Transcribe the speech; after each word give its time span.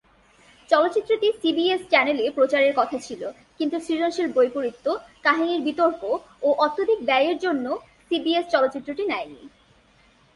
চলচ্চিত্রটি 0.69 1.27
সিবিএস 1.41 1.81
চ্যানেলে 1.89 2.25
প্রচারের 2.29 2.73
কথা 2.75 2.97
ছিল, 3.07 3.21
কিন্তু 3.59 3.77
সৃজনশীল 3.79 4.27
বৈপরীত্য, 4.35 4.85
কাহিনির 5.23 5.61
বিতর্ক, 5.61 6.01
ও 6.43 6.49
অত্যধিক 6.65 6.99
ব্যয়ের 7.05 7.37
জন্য 7.37 7.65
সিবিএস 8.11 8.45
চলচ্চিত্রটি 8.51 9.03
নেয়নি। 9.07 9.41